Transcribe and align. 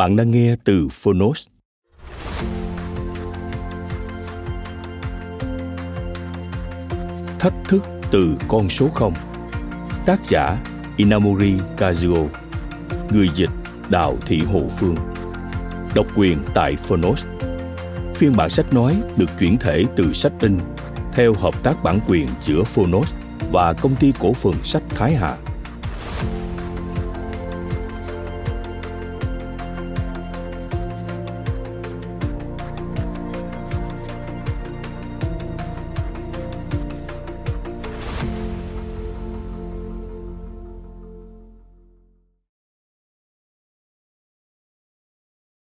Bạn 0.00 0.16
đang 0.16 0.30
nghe 0.30 0.56
từ 0.64 0.88
Phonos. 0.88 1.46
Thách 7.38 7.54
thức 7.68 7.84
từ 8.10 8.36
con 8.48 8.68
số 8.68 8.88
0 8.94 9.14
Tác 10.06 10.20
giả 10.28 10.58
Inamori 10.96 11.54
Kazuo 11.76 12.28
Người 13.10 13.28
dịch 13.34 13.50
Đào 13.90 14.16
Thị 14.26 14.40
Hồ 14.40 14.62
Phương 14.78 14.96
Độc 15.94 16.06
quyền 16.16 16.38
tại 16.54 16.76
Phonos 16.76 17.24
Phiên 18.14 18.36
bản 18.36 18.48
sách 18.48 18.72
nói 18.72 18.96
được 19.16 19.30
chuyển 19.38 19.58
thể 19.58 19.84
từ 19.96 20.12
sách 20.12 20.32
in 20.40 20.58
theo 21.12 21.34
hợp 21.34 21.62
tác 21.62 21.82
bản 21.82 22.00
quyền 22.08 22.28
giữa 22.42 22.62
Phonos 22.64 23.14
và 23.52 23.72
công 23.72 23.96
ty 23.96 24.12
cổ 24.20 24.32
phần 24.32 24.54
sách 24.64 24.82
Thái 24.88 25.14
Hà. 25.14 25.36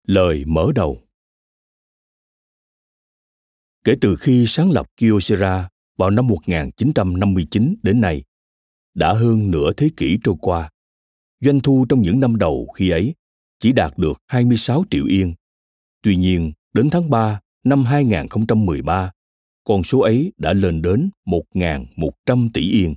Lời 0.08 0.44
mở 0.46 0.72
đầu 0.74 1.02
Kể 3.84 3.94
từ 4.00 4.16
khi 4.16 4.44
sáng 4.46 4.70
lập 4.70 4.86
Kyocera 4.96 5.68
vào 5.98 6.10
năm 6.10 6.26
1959 6.26 7.74
đến 7.82 8.00
nay, 8.00 8.24
đã 8.94 9.12
hơn 9.12 9.50
nửa 9.50 9.72
thế 9.76 9.90
kỷ 9.96 10.18
trôi 10.24 10.34
qua, 10.40 10.70
doanh 11.40 11.60
thu 11.60 11.86
trong 11.88 12.02
những 12.02 12.20
năm 12.20 12.36
đầu 12.36 12.68
khi 12.76 12.90
ấy 12.90 13.14
chỉ 13.60 13.72
đạt 13.72 13.98
được 13.98 14.22
26 14.26 14.84
triệu 14.90 15.06
yên. 15.06 15.34
Tuy 16.02 16.16
nhiên, 16.16 16.52
đến 16.72 16.90
tháng 16.90 17.10
3 17.10 17.40
năm 17.64 17.84
2013, 17.84 19.12
con 19.64 19.82
số 19.82 20.00
ấy 20.00 20.32
đã 20.36 20.52
lên 20.52 20.82
đến 20.82 21.10
1.100 21.26 22.50
tỷ 22.54 22.62
yên. 22.62 22.94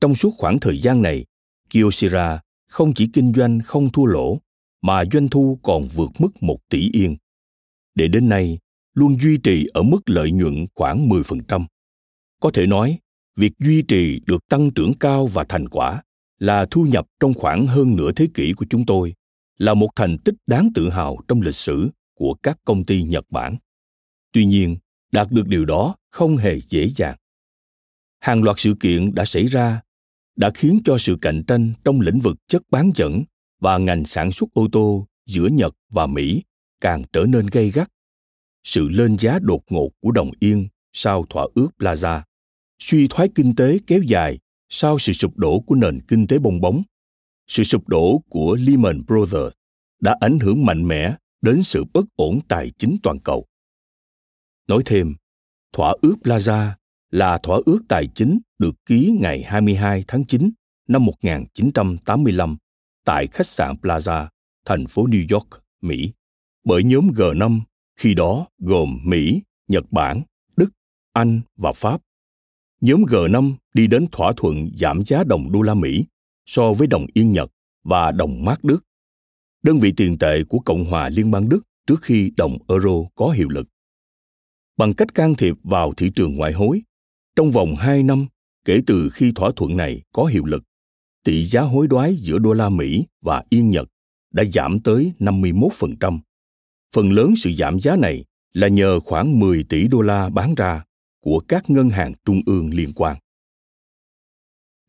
Trong 0.00 0.14
suốt 0.14 0.30
khoảng 0.38 0.58
thời 0.60 0.78
gian 0.78 1.02
này, 1.02 1.24
Kyocera 1.70 2.40
không 2.68 2.94
chỉ 2.94 3.10
kinh 3.12 3.32
doanh 3.32 3.60
không 3.64 3.92
thua 3.92 4.04
lỗ 4.04 4.38
mà 4.84 5.04
doanh 5.12 5.28
thu 5.28 5.58
còn 5.62 5.88
vượt 5.94 6.10
mức 6.18 6.28
1 6.40 6.58
tỷ 6.70 6.90
yên. 6.92 7.16
Để 7.94 8.08
đến 8.08 8.28
nay, 8.28 8.58
luôn 8.94 9.20
duy 9.20 9.36
trì 9.36 9.66
ở 9.74 9.82
mức 9.82 10.00
lợi 10.06 10.30
nhuận 10.30 10.66
khoảng 10.74 11.08
10%. 11.08 11.66
Có 12.40 12.50
thể 12.54 12.66
nói, 12.66 12.98
việc 13.36 13.52
duy 13.58 13.82
trì 13.82 14.20
được 14.26 14.48
tăng 14.48 14.70
trưởng 14.70 14.94
cao 14.94 15.26
và 15.26 15.44
thành 15.48 15.68
quả 15.68 16.02
là 16.38 16.66
thu 16.70 16.82
nhập 16.82 17.06
trong 17.20 17.34
khoảng 17.34 17.66
hơn 17.66 17.96
nửa 17.96 18.12
thế 18.12 18.28
kỷ 18.34 18.52
của 18.52 18.66
chúng 18.70 18.86
tôi 18.86 19.14
là 19.58 19.74
một 19.74 19.88
thành 19.96 20.18
tích 20.18 20.34
đáng 20.46 20.68
tự 20.74 20.90
hào 20.90 21.18
trong 21.28 21.40
lịch 21.40 21.54
sử 21.54 21.88
của 22.14 22.34
các 22.34 22.58
công 22.64 22.84
ty 22.84 23.02
Nhật 23.02 23.24
Bản. 23.30 23.56
Tuy 24.32 24.44
nhiên, 24.44 24.76
đạt 25.12 25.30
được 25.30 25.48
điều 25.48 25.64
đó 25.64 25.96
không 26.10 26.36
hề 26.36 26.60
dễ 26.60 26.88
dàng. 26.88 27.16
Hàng 28.20 28.42
loạt 28.42 28.56
sự 28.58 28.74
kiện 28.80 29.14
đã 29.14 29.24
xảy 29.24 29.46
ra 29.46 29.80
đã 30.36 30.50
khiến 30.54 30.80
cho 30.84 30.98
sự 30.98 31.18
cạnh 31.20 31.42
tranh 31.46 31.72
trong 31.84 32.00
lĩnh 32.00 32.20
vực 32.20 32.36
chất 32.48 32.62
bán 32.70 32.90
dẫn 32.94 33.24
và 33.64 33.78
ngành 33.78 34.04
sản 34.04 34.32
xuất 34.32 34.54
ô 34.54 34.68
tô 34.72 35.06
giữa 35.26 35.46
Nhật 35.46 35.76
và 35.90 36.06
Mỹ 36.06 36.42
càng 36.80 37.04
trở 37.12 37.24
nên 37.28 37.46
gay 37.46 37.70
gắt. 37.70 37.90
Sự 38.64 38.88
lên 38.88 39.18
giá 39.18 39.38
đột 39.42 39.62
ngột 39.70 39.90
của 40.00 40.10
đồng 40.10 40.30
yên 40.40 40.68
sau 40.92 41.26
thỏa 41.30 41.46
ước 41.54 41.68
Plaza, 41.78 42.22
suy 42.78 43.08
thoái 43.08 43.28
kinh 43.34 43.54
tế 43.54 43.78
kéo 43.86 44.02
dài 44.02 44.38
sau 44.68 44.98
sự 44.98 45.12
sụp 45.12 45.36
đổ 45.36 45.60
của 45.60 45.74
nền 45.74 46.00
kinh 46.00 46.26
tế 46.26 46.38
bong 46.38 46.60
bóng, 46.60 46.82
sự 47.46 47.62
sụp 47.62 47.88
đổ 47.88 48.22
của 48.28 48.56
Lehman 48.60 49.02
Brothers 49.06 49.54
đã 50.00 50.16
ảnh 50.20 50.38
hưởng 50.38 50.66
mạnh 50.66 50.88
mẽ 50.88 51.14
đến 51.42 51.62
sự 51.62 51.84
bất 51.92 52.04
ổn 52.16 52.40
tài 52.48 52.70
chính 52.70 52.96
toàn 53.02 53.18
cầu. 53.18 53.46
Nói 54.68 54.82
thêm, 54.86 55.14
thỏa 55.72 55.94
ước 56.02 56.14
Plaza 56.22 56.70
là 57.10 57.38
thỏa 57.38 57.58
ước 57.66 57.78
tài 57.88 58.06
chính 58.14 58.38
được 58.58 58.74
ký 58.86 59.16
ngày 59.20 59.42
22 59.42 60.04
tháng 60.06 60.26
9 60.26 60.50
năm 60.88 61.04
1985 61.04 62.56
tại 63.04 63.26
khách 63.26 63.46
sạn 63.46 63.76
Plaza, 63.82 64.28
thành 64.64 64.86
phố 64.86 65.06
New 65.06 65.26
York, 65.30 65.48
Mỹ, 65.80 66.12
bởi 66.64 66.84
nhóm 66.84 67.08
G5 67.08 67.60
khi 67.96 68.14
đó 68.14 68.46
gồm 68.58 69.00
Mỹ, 69.04 69.42
Nhật 69.68 69.84
Bản, 69.90 70.22
Đức, 70.56 70.70
Anh 71.12 71.40
và 71.56 71.72
Pháp. 71.72 72.00
Nhóm 72.80 73.02
G5 73.02 73.54
đi 73.74 73.86
đến 73.86 74.06
thỏa 74.12 74.32
thuận 74.36 74.68
giảm 74.76 75.04
giá 75.04 75.24
đồng 75.24 75.52
đô 75.52 75.62
la 75.62 75.74
Mỹ 75.74 76.04
so 76.46 76.72
với 76.72 76.86
đồng 76.86 77.06
yên 77.14 77.32
Nhật 77.32 77.50
và 77.84 78.10
đồng 78.10 78.44
mark 78.44 78.64
Đức, 78.64 78.84
đơn 79.62 79.78
vị 79.78 79.92
tiền 79.96 80.18
tệ 80.18 80.44
của 80.48 80.58
Cộng 80.58 80.84
hòa 80.84 81.08
Liên 81.08 81.30
bang 81.30 81.48
Đức 81.48 81.60
trước 81.86 82.02
khi 82.02 82.32
đồng 82.36 82.58
euro 82.68 82.90
có 83.14 83.28
hiệu 83.28 83.48
lực. 83.48 83.66
Bằng 84.76 84.94
cách 84.94 85.14
can 85.14 85.34
thiệp 85.34 85.54
vào 85.62 85.92
thị 85.96 86.10
trường 86.14 86.36
ngoại 86.36 86.52
hối, 86.52 86.82
trong 87.36 87.50
vòng 87.50 87.74
2 87.76 88.02
năm 88.02 88.26
kể 88.64 88.80
từ 88.86 89.10
khi 89.10 89.32
thỏa 89.34 89.50
thuận 89.56 89.76
này 89.76 90.02
có 90.12 90.24
hiệu 90.24 90.44
lực, 90.44 90.64
tỷ 91.24 91.44
giá 91.44 91.60
hối 91.60 91.86
đoái 91.88 92.16
giữa 92.16 92.38
đô 92.38 92.52
la 92.52 92.68
Mỹ 92.68 93.06
và 93.22 93.44
yên 93.50 93.70
Nhật 93.70 93.88
đã 94.32 94.44
giảm 94.44 94.80
tới 94.80 95.12
51%. 95.18 96.20
Phần 96.94 97.12
lớn 97.12 97.34
sự 97.36 97.52
giảm 97.52 97.80
giá 97.80 97.96
này 97.96 98.24
là 98.52 98.68
nhờ 98.68 99.00
khoảng 99.00 99.38
10 99.38 99.64
tỷ 99.64 99.88
đô 99.88 100.00
la 100.00 100.28
bán 100.28 100.54
ra 100.54 100.84
của 101.20 101.40
các 101.48 101.70
ngân 101.70 101.88
hàng 101.88 102.12
trung 102.24 102.40
ương 102.46 102.74
liên 102.74 102.92
quan. 102.92 103.16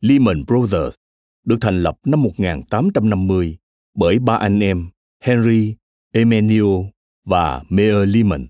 Lehman 0.00 0.44
Brothers 0.46 0.96
được 1.44 1.56
thành 1.60 1.82
lập 1.82 1.98
năm 2.04 2.22
1850 2.22 3.56
bởi 3.94 4.18
ba 4.18 4.36
anh 4.36 4.60
em 4.60 4.88
Henry, 5.20 5.74
Emmanuel 6.12 6.86
và 7.24 7.62
Meyer 7.68 8.14
Lehman. 8.14 8.46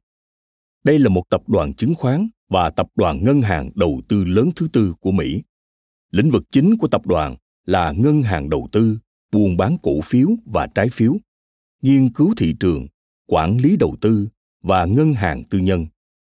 Đây 0.84 0.98
là 0.98 1.08
một 1.08 1.22
tập 1.30 1.48
đoàn 1.48 1.74
chứng 1.74 1.94
khoán 1.94 2.28
và 2.48 2.70
tập 2.70 2.86
đoàn 2.94 3.24
ngân 3.24 3.40
hàng 3.40 3.70
đầu 3.74 4.00
tư 4.08 4.24
lớn 4.24 4.50
thứ 4.56 4.68
tư 4.72 4.94
của 5.00 5.12
Mỹ. 5.12 5.42
Lĩnh 6.10 6.30
vực 6.30 6.42
chính 6.50 6.78
của 6.78 6.88
tập 6.88 7.06
đoàn 7.06 7.36
là 7.66 7.92
ngân 7.92 8.22
hàng 8.22 8.50
đầu 8.50 8.68
tư 8.72 8.98
buôn 9.32 9.56
bán 9.56 9.76
cổ 9.82 10.00
phiếu 10.00 10.28
và 10.44 10.66
trái 10.66 10.88
phiếu 10.88 11.16
nghiên 11.82 12.12
cứu 12.12 12.34
thị 12.36 12.54
trường 12.60 12.86
quản 13.26 13.56
lý 13.56 13.76
đầu 13.76 13.96
tư 14.00 14.28
và 14.62 14.84
ngân 14.84 15.14
hàng 15.14 15.44
tư 15.44 15.58
nhân 15.58 15.86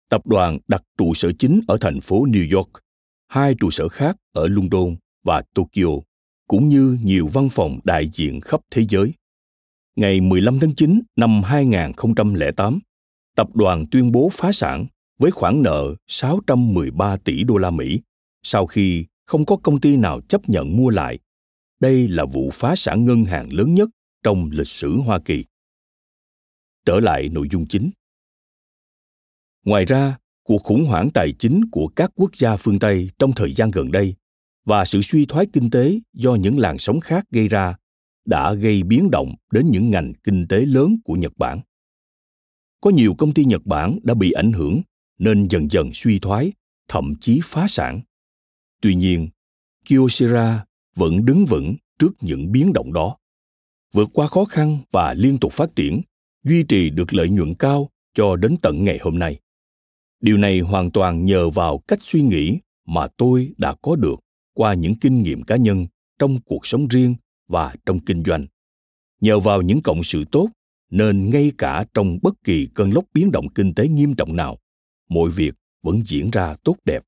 tập 0.08 0.26
đoàn 0.26 0.58
đặt 0.69 0.82
trụ 0.99 1.14
sở 1.14 1.32
chính 1.38 1.61
ở 1.69 1.76
thành 1.81 2.00
phố 2.00 2.26
new 2.26 2.56
york 2.56 2.70
hai 3.29 3.55
trụ 3.61 3.70
sở 3.70 3.88
khác 3.88 4.17
ở 4.32 4.49
london 4.49 4.96
và 5.25 5.43
tokyo 5.55 5.88
cũng 6.49 6.69
như 6.69 6.99
nhiều 7.02 7.29
văn 7.29 7.49
phòng 7.49 7.78
đại 7.85 8.08
diện 8.12 8.40
khắp 8.40 8.61
thế 8.70 8.87
giới. 8.88 9.12
Ngày 9.96 10.20
15 10.20 10.61
tháng 10.61 10.75
9 10.75 11.00
năm 11.17 11.43
2008, 11.43 12.78
tập 13.37 13.56
đoàn 13.56 13.85
tuyên 13.90 14.12
bố 14.12 14.28
phá 14.32 14.52
sản 14.52 14.87
với 15.19 15.31
khoản 15.31 15.62
nợ 15.62 15.94
613 16.06 17.17
tỷ 17.17 17.44
đô 17.44 17.56
la 17.56 17.70
Mỹ 17.70 18.00
sau 18.43 18.67
khi 18.67 19.06
không 19.25 19.47
có 19.47 19.57
công 19.57 19.81
ty 19.81 19.97
nào 19.97 20.21
chấp 20.21 20.49
nhận 20.49 20.77
mua 20.77 20.91
lại. 20.91 21.19
Đây 21.81 22.09
là 22.09 22.25
vụ 22.25 22.51
phá 22.53 22.77
sản 22.77 23.05
ngân 23.05 23.25
hàng 23.25 23.53
lớn 23.53 23.75
nhất 23.75 23.91
trong 24.23 24.51
lịch 24.53 24.69
sử 24.69 24.99
Hoa 24.99 25.19
Kỳ. 25.19 25.45
Trở 26.85 27.01
lại 27.01 27.29
nội 27.29 27.49
dung 27.51 27.67
chính. 27.67 27.91
Ngoài 29.65 29.85
ra, 29.85 30.19
cuộc 30.43 30.63
khủng 30.63 30.85
hoảng 30.85 31.11
tài 31.15 31.33
chính 31.39 31.61
của 31.73 31.89
các 31.97 32.11
quốc 32.15 32.37
gia 32.37 32.57
phương 32.57 32.79
Tây 32.79 33.11
trong 33.19 33.33
thời 33.33 33.53
gian 33.53 33.71
gần 33.71 33.93
đây 33.93 34.15
và 34.65 34.85
sự 34.85 35.01
suy 35.03 35.27
thoái 35.27 35.47
kinh 35.53 35.71
tế 35.71 35.99
do 36.13 36.35
những 36.35 36.59
làn 36.59 36.79
sóng 36.79 37.01
khác 37.01 37.25
gây 37.31 37.49
ra 37.49 37.77
đã 38.25 38.55
gây 38.55 38.83
biến 38.83 39.11
động 39.11 39.35
đến 39.53 39.71
những 39.71 39.91
ngành 39.91 40.13
kinh 40.25 40.47
tế 40.49 40.61
lớn 40.61 40.97
của 41.05 41.15
Nhật 41.15 41.33
Bản. 41.37 41.61
Có 42.81 42.91
nhiều 42.91 43.15
công 43.19 43.35
ty 43.35 43.45
Nhật 43.45 43.67
Bản 43.67 43.99
đã 44.03 44.15
bị 44.15 44.33
ảnh 44.33 44.53
hưởng 44.53 44.83
nên 45.19 45.49
dần 45.49 45.71
dần 45.71 45.91
suy 45.95 46.19
thoái, 46.19 46.53
thậm 46.89 47.15
chí 47.21 47.41
phá 47.45 47.67
sản. 47.69 48.01
Tuy 48.82 48.94
nhiên, 48.94 49.29
Kyocera 49.88 50.64
vẫn 50.96 51.25
đứng 51.25 51.46
vững 51.46 51.75
trước 51.99 52.12
những 52.20 52.52
biến 52.52 52.73
động 52.73 52.93
đó. 52.93 53.17
Vượt 53.93 54.08
qua 54.12 54.26
khó 54.26 54.44
khăn 54.44 54.79
và 54.93 55.14
liên 55.14 55.38
tục 55.38 55.52
phát 55.52 55.76
triển, 55.76 56.00
duy 56.44 56.62
trì 56.62 56.90
được 56.90 57.14
lợi 57.14 57.29
nhuận 57.29 57.55
cao 57.55 57.88
cho 58.14 58.37
đến 58.37 58.56
tận 58.62 58.84
ngày 58.84 58.99
hôm 59.02 59.19
nay. 59.19 59.40
Điều 60.20 60.37
này 60.37 60.61
hoàn 60.61 60.90
toàn 60.90 61.25
nhờ 61.25 61.50
vào 61.50 61.79
cách 61.79 61.99
suy 62.02 62.23
nghĩ 62.23 62.58
mà 62.87 63.06
tôi 63.17 63.52
đã 63.58 63.75
có 63.82 63.96
được 63.96 64.20
qua 64.55 64.75
những 64.75 64.94
kinh 64.94 65.23
nghiệm 65.23 65.43
cá 65.43 65.56
nhân 65.56 65.87
trong 66.19 66.40
cuộc 66.40 66.67
sống 66.67 66.88
riêng 66.88 67.14
và 67.49 67.75
trong 67.87 68.00
kinh 68.00 68.23
doanh. 68.26 68.46
Nhờ 69.20 69.40
vào 69.40 69.62
những 69.62 69.81
cộng 69.82 70.02
sự 70.02 70.25
tốt 70.32 70.49
nên 70.90 71.31
ngay 71.31 71.52
cả 71.58 71.85
trong 71.94 72.19
bất 72.23 72.35
kỳ 72.44 72.69
cơn 72.75 72.90
lốc 72.90 73.05
biến 73.14 73.31
động 73.32 73.49
kinh 73.55 73.75
tế 73.75 73.88
nghiêm 73.88 74.14
trọng 74.14 74.37
nào, 74.37 74.58
mọi 75.08 75.31
việc 75.31 75.55
vẫn 75.82 76.02
diễn 76.06 76.31
ra 76.31 76.56
tốt 76.64 76.76
đẹp. 76.85 77.02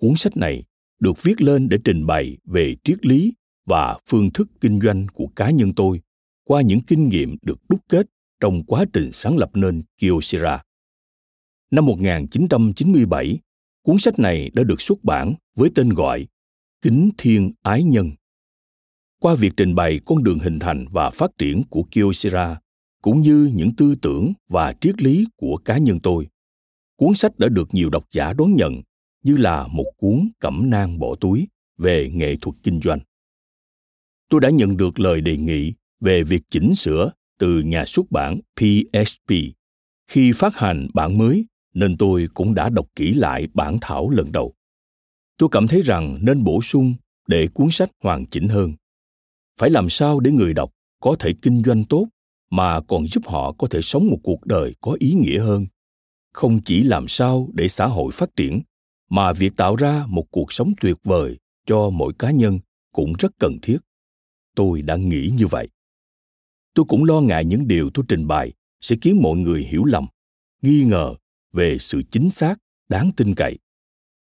Cuốn 0.00 0.16
sách 0.16 0.36
này 0.36 0.64
được 1.00 1.22
viết 1.22 1.42
lên 1.42 1.68
để 1.68 1.78
trình 1.84 2.06
bày 2.06 2.36
về 2.44 2.76
triết 2.84 3.06
lý 3.06 3.32
và 3.66 3.98
phương 4.06 4.30
thức 4.34 4.48
kinh 4.60 4.80
doanh 4.80 5.06
của 5.14 5.26
cá 5.36 5.50
nhân 5.50 5.74
tôi 5.74 6.00
qua 6.44 6.62
những 6.62 6.80
kinh 6.80 7.08
nghiệm 7.08 7.36
được 7.42 7.60
đúc 7.68 7.80
kết 7.88 8.06
trong 8.40 8.64
quá 8.64 8.84
trình 8.92 9.10
sáng 9.12 9.36
lập 9.36 9.50
nên 9.54 9.82
Kyocera. 9.98 10.62
Năm 11.70 11.86
1997, 11.86 13.38
cuốn 13.82 13.98
sách 13.98 14.18
này 14.18 14.50
đã 14.54 14.62
được 14.62 14.80
xuất 14.80 15.04
bản 15.04 15.34
với 15.56 15.70
tên 15.74 15.88
gọi 15.88 16.26
Kính 16.82 17.10
Thiên 17.18 17.52
Ái 17.62 17.82
Nhân. 17.82 18.10
Qua 19.20 19.34
việc 19.34 19.52
trình 19.56 19.74
bày 19.74 20.00
con 20.04 20.24
đường 20.24 20.38
hình 20.38 20.58
thành 20.58 20.86
và 20.90 21.10
phát 21.10 21.30
triển 21.38 21.62
của 21.70 21.82
Kyocera, 21.90 22.60
cũng 23.02 23.22
như 23.22 23.50
những 23.54 23.76
tư 23.76 23.94
tưởng 24.02 24.32
và 24.48 24.74
triết 24.80 25.02
lý 25.02 25.26
của 25.36 25.56
cá 25.56 25.78
nhân 25.78 26.00
tôi, 26.02 26.28
cuốn 26.96 27.14
sách 27.14 27.38
đã 27.38 27.48
được 27.48 27.74
nhiều 27.74 27.90
độc 27.90 28.04
giả 28.10 28.32
đón 28.32 28.54
nhận 28.56 28.82
như 29.22 29.36
là 29.36 29.66
một 29.66 29.92
cuốn 29.96 30.28
cẩm 30.38 30.70
nang 30.70 30.98
bỏ 30.98 31.14
túi 31.20 31.48
về 31.78 32.10
nghệ 32.14 32.36
thuật 32.36 32.56
kinh 32.62 32.80
doanh. 32.80 33.00
Tôi 34.28 34.40
đã 34.40 34.50
nhận 34.50 34.76
được 34.76 35.00
lời 35.00 35.20
đề 35.20 35.36
nghị 35.36 35.74
về 36.00 36.22
việc 36.22 36.42
chỉnh 36.50 36.74
sửa 36.74 37.12
từ 37.38 37.60
nhà 37.60 37.84
xuất 37.86 38.10
bản 38.10 38.40
PSP 38.56 39.32
khi 40.10 40.32
phát 40.32 40.56
hành 40.56 40.88
bản 40.94 41.18
mới 41.18 41.46
nên 41.74 41.96
tôi 41.96 42.28
cũng 42.34 42.54
đã 42.54 42.68
đọc 42.70 42.86
kỹ 42.94 43.12
lại 43.12 43.48
bản 43.54 43.78
thảo 43.80 44.10
lần 44.10 44.32
đầu. 44.32 44.54
Tôi 45.38 45.48
cảm 45.52 45.68
thấy 45.68 45.80
rằng 45.82 46.18
nên 46.22 46.44
bổ 46.44 46.62
sung 46.62 46.94
để 47.26 47.48
cuốn 47.54 47.68
sách 47.70 47.90
hoàn 48.02 48.26
chỉnh 48.26 48.48
hơn. 48.48 48.72
Phải 49.60 49.70
làm 49.70 49.88
sao 49.88 50.20
để 50.20 50.30
người 50.30 50.54
đọc 50.54 50.72
có 51.00 51.16
thể 51.18 51.34
kinh 51.42 51.62
doanh 51.62 51.84
tốt 51.84 52.06
mà 52.50 52.80
còn 52.80 53.06
giúp 53.06 53.26
họ 53.26 53.52
có 53.52 53.66
thể 53.66 53.82
sống 53.82 54.06
một 54.06 54.18
cuộc 54.22 54.46
đời 54.46 54.74
có 54.80 54.96
ý 54.98 55.14
nghĩa 55.14 55.38
hơn. 55.38 55.66
Không 56.32 56.60
chỉ 56.64 56.82
làm 56.82 57.08
sao 57.08 57.48
để 57.52 57.68
xã 57.68 57.86
hội 57.86 58.12
phát 58.12 58.36
triển, 58.36 58.60
mà 59.10 59.32
việc 59.32 59.56
tạo 59.56 59.76
ra 59.76 60.04
một 60.08 60.24
cuộc 60.30 60.52
sống 60.52 60.72
tuyệt 60.80 60.96
vời 61.04 61.38
cho 61.66 61.90
mỗi 61.90 62.12
cá 62.18 62.30
nhân 62.30 62.58
cũng 62.92 63.12
rất 63.18 63.32
cần 63.38 63.58
thiết. 63.62 63.78
Tôi 64.54 64.82
đã 64.82 64.96
nghĩ 64.96 65.30
như 65.38 65.46
vậy. 65.46 65.68
Tôi 66.74 66.84
cũng 66.88 67.04
lo 67.04 67.20
ngại 67.20 67.44
những 67.44 67.68
điều 67.68 67.90
tôi 67.94 68.04
trình 68.08 68.26
bày 68.26 68.52
sẽ 68.80 68.96
khiến 69.02 69.18
mọi 69.22 69.36
người 69.36 69.64
hiểu 69.64 69.84
lầm, 69.84 70.06
nghi 70.62 70.84
ngờ 70.84 71.14
về 71.52 71.78
sự 71.78 72.02
chính 72.10 72.30
xác 72.30 72.58
đáng 72.88 73.10
tin 73.16 73.34
cậy 73.34 73.58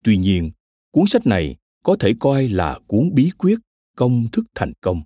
tuy 0.05 0.17
nhiên 0.17 0.51
cuốn 0.91 1.07
sách 1.07 1.27
này 1.27 1.57
có 1.83 1.97
thể 2.01 2.13
coi 2.21 2.49
là 2.49 2.79
cuốn 2.87 3.15
bí 3.15 3.31
quyết 3.39 3.59
công 3.97 4.27
thức 4.33 4.47
thành 4.55 4.73
công 4.81 5.03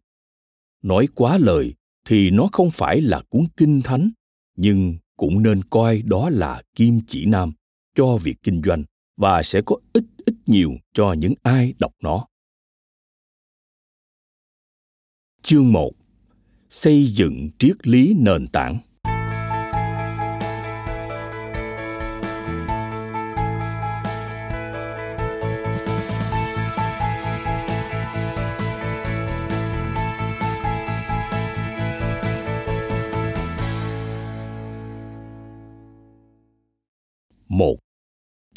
nói 0.82 1.08
quá 1.14 1.38
lời 1.38 1.74
thì 2.04 2.30
nó 2.30 2.48
không 2.52 2.70
phải 2.70 3.00
là 3.00 3.22
cuốn 3.28 3.46
kinh 3.56 3.82
thánh 3.82 4.10
nhưng 4.56 4.98
cũng 5.16 5.42
nên 5.42 5.62
coi 5.70 6.02
đó 6.02 6.30
là 6.30 6.62
kim 6.74 7.00
chỉ 7.08 7.26
nam 7.26 7.52
cho 7.94 8.16
việc 8.16 8.36
kinh 8.42 8.62
doanh 8.64 8.84
và 9.20 9.42
sẽ 9.42 9.60
có 9.66 9.76
ít 9.92 10.04
ít 10.24 10.34
nhiều 10.46 10.72
cho 10.92 11.12
những 11.12 11.34
ai 11.42 11.74
đọc 11.78 11.92
nó. 12.02 12.26
Chương 15.42 15.72
1 15.72 15.90
Xây 16.70 17.06
dựng 17.06 17.50
triết 17.58 17.86
lý 17.86 18.14
nền 18.18 18.48
tảng 18.48 18.78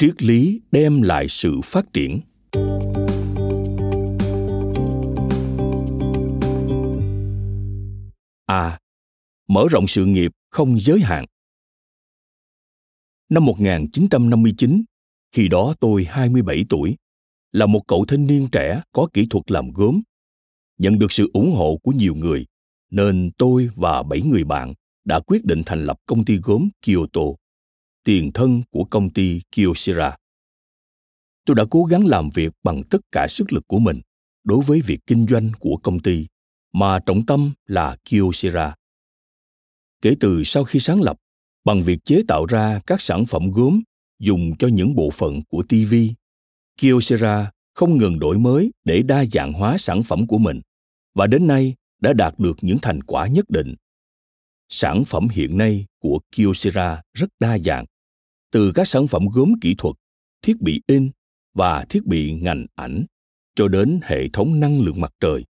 triết 0.04 0.22
lý 0.22 0.60
đem 0.70 1.02
lại 1.02 1.26
sự 1.28 1.60
phát 1.64 1.92
triển. 1.92 2.20
A 8.46 8.78
mở 9.48 9.66
rộng 9.70 9.86
sự 9.86 10.06
nghiệp 10.06 10.32
không 10.50 10.80
giới 10.80 11.00
hạn. 11.00 11.24
Năm 13.28 13.44
1959 13.44 14.84
khi 15.32 15.48
đó 15.48 15.74
tôi 15.80 16.04
27 16.04 16.64
tuổi, 16.68 16.96
là 17.52 17.66
một 17.66 17.80
cậu 17.86 18.04
thanh 18.08 18.26
niên 18.26 18.48
trẻ 18.52 18.82
có 18.92 19.08
kỹ 19.12 19.26
thuật 19.30 19.50
làm 19.50 19.70
gốm. 19.70 20.00
Nhận 20.78 20.98
được 20.98 21.12
sự 21.12 21.30
ủng 21.32 21.52
hộ 21.52 21.76
của 21.82 21.92
nhiều 21.92 22.14
người, 22.14 22.46
nên 22.90 23.30
tôi 23.38 23.68
và 23.76 24.02
bảy 24.02 24.22
người 24.22 24.44
bạn 24.44 24.74
đã 25.04 25.20
quyết 25.20 25.44
định 25.44 25.62
thành 25.66 25.84
lập 25.84 25.96
công 26.06 26.24
ty 26.24 26.36
gốm 26.42 26.68
Kyoto 26.82 27.43
tiền 28.04 28.32
thân 28.32 28.62
của 28.70 28.84
công 28.84 29.10
ty 29.10 29.40
Kyocera. 29.56 30.16
Tôi 31.44 31.56
đã 31.56 31.64
cố 31.70 31.84
gắng 31.84 32.06
làm 32.06 32.30
việc 32.30 32.52
bằng 32.62 32.82
tất 32.90 33.00
cả 33.12 33.26
sức 33.30 33.52
lực 33.52 33.64
của 33.68 33.78
mình 33.78 34.00
đối 34.44 34.64
với 34.64 34.80
việc 34.80 34.98
kinh 35.06 35.26
doanh 35.26 35.50
của 35.58 35.76
công 35.82 36.00
ty, 36.00 36.26
mà 36.72 36.98
trọng 37.06 37.26
tâm 37.26 37.52
là 37.66 37.96
Kyocera. 38.04 38.74
Kể 40.02 40.14
từ 40.20 40.44
sau 40.44 40.64
khi 40.64 40.80
sáng 40.80 41.02
lập, 41.02 41.16
bằng 41.64 41.82
việc 41.82 41.98
chế 42.04 42.22
tạo 42.28 42.46
ra 42.46 42.80
các 42.86 43.00
sản 43.00 43.26
phẩm 43.26 43.50
gốm 43.50 43.80
dùng 44.18 44.56
cho 44.58 44.68
những 44.68 44.94
bộ 44.94 45.10
phận 45.10 45.42
của 45.48 45.62
TV, 45.62 45.94
Kyocera 46.80 47.50
không 47.74 47.98
ngừng 47.98 48.18
đổi 48.18 48.38
mới 48.38 48.72
để 48.84 49.02
đa 49.02 49.24
dạng 49.24 49.52
hóa 49.52 49.78
sản 49.78 50.02
phẩm 50.02 50.26
của 50.26 50.38
mình 50.38 50.60
và 51.14 51.26
đến 51.26 51.46
nay 51.46 51.74
đã 52.00 52.12
đạt 52.12 52.34
được 52.38 52.56
những 52.60 52.78
thành 52.82 53.02
quả 53.02 53.26
nhất 53.26 53.50
định. 53.50 53.74
Sản 54.68 55.04
phẩm 55.04 55.28
hiện 55.28 55.58
nay 55.58 55.86
của 55.98 56.20
Kyocera 56.36 57.02
rất 57.12 57.28
đa 57.40 57.58
dạng, 57.58 57.84
từ 58.54 58.72
các 58.72 58.88
sản 58.88 59.06
phẩm 59.06 59.28
gốm 59.28 59.52
kỹ 59.60 59.74
thuật, 59.78 59.96
thiết 60.42 60.60
bị 60.60 60.80
in 60.86 61.10
và 61.54 61.84
thiết 61.88 62.06
bị 62.06 62.34
ngành 62.34 62.66
ảnh 62.74 63.04
cho 63.54 63.68
đến 63.68 64.00
hệ 64.02 64.28
thống 64.28 64.60
năng 64.60 64.80
lượng 64.80 65.00
mặt 65.00 65.12
trời, 65.20 65.44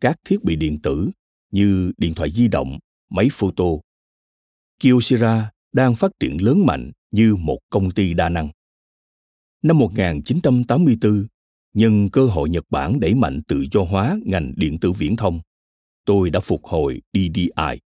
các 0.00 0.16
thiết 0.24 0.44
bị 0.44 0.56
điện 0.56 0.78
tử 0.82 1.10
như 1.50 1.92
điện 1.96 2.14
thoại 2.14 2.30
di 2.30 2.48
động, 2.48 2.78
máy 3.10 3.28
photo. 3.32 3.64
Kyocera 4.80 5.50
đang 5.72 5.94
phát 5.94 6.10
triển 6.20 6.42
lớn 6.42 6.66
mạnh 6.66 6.92
như 7.10 7.36
một 7.36 7.58
công 7.70 7.90
ty 7.90 8.14
đa 8.14 8.28
năng. 8.28 8.48
Năm 9.62 9.78
1984, 9.78 11.26
nhân 11.74 12.08
cơ 12.12 12.26
hội 12.26 12.48
Nhật 12.48 12.64
Bản 12.70 13.00
đẩy 13.00 13.14
mạnh 13.14 13.42
tự 13.48 13.66
do 13.72 13.82
hóa 13.82 14.18
ngành 14.24 14.54
điện 14.56 14.78
tử 14.78 14.92
viễn 14.92 15.16
thông, 15.16 15.40
tôi 16.04 16.30
đã 16.30 16.40
phục 16.40 16.64
hồi 16.64 17.02
DDI, 17.12 17.80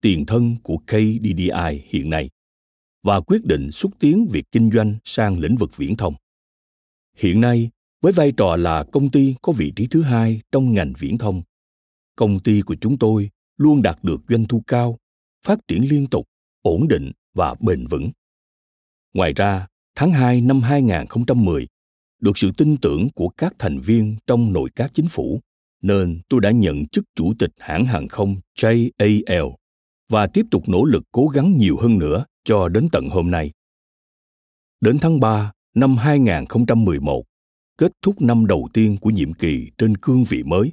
tiền 0.00 0.26
thân 0.26 0.56
của 0.62 0.76
KDDI 0.76 1.82
hiện 1.88 2.10
nay 2.10 2.30
và 3.02 3.20
quyết 3.20 3.44
định 3.44 3.72
xúc 3.72 3.92
tiến 3.98 4.28
việc 4.32 4.44
kinh 4.52 4.70
doanh 4.70 4.94
sang 5.04 5.38
lĩnh 5.38 5.56
vực 5.56 5.76
viễn 5.76 5.96
thông. 5.96 6.14
Hiện 7.16 7.40
nay, 7.40 7.70
với 8.02 8.12
vai 8.12 8.32
trò 8.36 8.56
là 8.56 8.84
công 8.92 9.10
ty 9.10 9.34
có 9.42 9.52
vị 9.52 9.72
trí 9.76 9.86
thứ 9.86 10.02
hai 10.02 10.40
trong 10.52 10.72
ngành 10.72 10.92
viễn 10.98 11.18
thông, 11.18 11.42
công 12.16 12.40
ty 12.40 12.60
của 12.60 12.76
chúng 12.80 12.98
tôi 12.98 13.30
luôn 13.56 13.82
đạt 13.82 13.98
được 14.04 14.20
doanh 14.28 14.44
thu 14.44 14.62
cao, 14.66 14.98
phát 15.46 15.58
triển 15.68 15.88
liên 15.88 16.06
tục, 16.06 16.26
ổn 16.62 16.88
định 16.88 17.12
và 17.34 17.54
bền 17.60 17.86
vững. 17.86 18.10
Ngoài 19.14 19.32
ra, 19.32 19.66
tháng 19.94 20.12
2 20.12 20.40
năm 20.40 20.60
2010, 20.60 21.66
được 22.20 22.38
sự 22.38 22.50
tin 22.56 22.76
tưởng 22.76 23.08
của 23.14 23.28
các 23.28 23.54
thành 23.58 23.80
viên 23.80 24.16
trong 24.26 24.52
nội 24.52 24.70
các 24.76 24.90
chính 24.94 25.08
phủ, 25.08 25.40
nên 25.82 26.20
tôi 26.28 26.40
đã 26.40 26.50
nhận 26.50 26.86
chức 26.86 27.04
chủ 27.14 27.34
tịch 27.38 27.50
hãng 27.58 27.84
hàng 27.84 28.08
không 28.08 28.36
JAL 28.58 29.54
và 30.12 30.26
tiếp 30.26 30.46
tục 30.50 30.68
nỗ 30.68 30.84
lực 30.84 31.02
cố 31.12 31.28
gắng 31.28 31.56
nhiều 31.56 31.76
hơn 31.80 31.98
nữa 31.98 32.24
cho 32.44 32.68
đến 32.68 32.88
tận 32.92 33.08
hôm 33.08 33.30
nay. 33.30 33.50
Đến 34.80 34.98
tháng 35.00 35.20
3 35.20 35.52
năm 35.74 35.96
2011, 35.96 37.24
kết 37.78 37.92
thúc 38.02 38.22
năm 38.22 38.46
đầu 38.46 38.68
tiên 38.72 38.96
của 39.00 39.10
nhiệm 39.10 39.32
kỳ 39.32 39.70
trên 39.78 39.96
cương 39.96 40.24
vị 40.24 40.42
mới, 40.42 40.72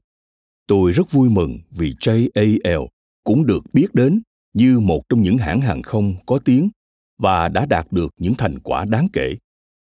tôi 0.67 0.91
rất 0.91 1.11
vui 1.11 1.29
mừng 1.29 1.59
vì 1.71 1.93
JAL 1.99 2.87
cũng 3.23 3.45
được 3.45 3.63
biết 3.73 3.93
đến 3.93 4.21
như 4.53 4.79
một 4.79 5.01
trong 5.09 5.21
những 5.21 5.37
hãng 5.37 5.61
hàng 5.61 5.81
không 5.81 6.15
có 6.25 6.39
tiếng 6.45 6.69
và 7.17 7.47
đã 7.47 7.65
đạt 7.65 7.91
được 7.91 8.13
những 8.17 8.33
thành 8.37 8.59
quả 8.59 8.85
đáng 8.85 9.07
kể 9.13 9.35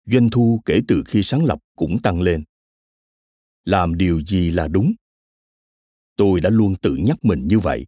doanh 0.06 0.30
thu 0.30 0.60
kể 0.64 0.80
từ 0.88 1.02
khi 1.06 1.22
sáng 1.22 1.44
lập 1.44 1.58
cũng 1.76 2.02
tăng 2.02 2.20
lên. 2.20 2.44
Làm 3.64 3.94
điều 3.94 4.22
gì 4.22 4.50
là 4.50 4.68
đúng? 4.68 4.92
Tôi 6.16 6.40
đã 6.40 6.50
luôn 6.50 6.74
tự 6.82 6.96
nhắc 6.96 7.24
mình 7.24 7.48
như 7.48 7.58
vậy 7.58 7.86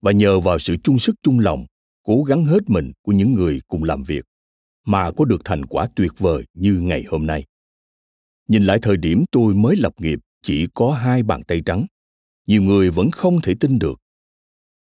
và 0.00 0.12
nhờ 0.12 0.40
vào 0.40 0.58
sự 0.58 0.76
chung 0.84 0.98
sức 0.98 1.16
chung 1.22 1.38
lòng, 1.38 1.66
cố 2.02 2.22
gắng 2.22 2.44
hết 2.44 2.70
mình 2.70 2.92
của 3.02 3.12
những 3.12 3.34
người 3.34 3.60
cùng 3.68 3.84
làm 3.84 4.02
việc 4.02 4.24
mà 4.88 5.10
có 5.16 5.24
được 5.24 5.42
thành 5.44 5.66
quả 5.66 5.88
tuyệt 5.96 6.12
vời 6.18 6.44
như 6.54 6.80
ngày 6.80 7.04
hôm 7.08 7.26
nay. 7.26 7.44
Nhìn 8.48 8.62
lại 8.62 8.78
thời 8.82 8.96
điểm 8.96 9.24
tôi 9.30 9.54
mới 9.54 9.76
lập 9.76 9.92
nghiệp, 9.98 10.18
chỉ 10.42 10.66
có 10.74 10.92
hai 10.92 11.22
bàn 11.22 11.42
tay 11.44 11.62
trắng. 11.66 11.86
Nhiều 12.46 12.62
người 12.62 12.90
vẫn 12.90 13.10
không 13.10 13.40
thể 13.40 13.54
tin 13.60 13.78
được. 13.78 14.00